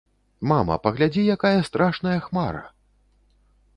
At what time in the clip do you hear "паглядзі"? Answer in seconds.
0.87-1.25